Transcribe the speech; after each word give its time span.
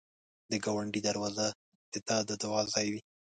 د 0.49 0.51
ګاونډي 0.65 1.01
دروازه 1.07 1.47
د 1.91 1.95
تا 2.07 2.17
د 2.29 2.31
دعا 2.41 2.61
ځای 2.73 2.87
وي 2.93 3.01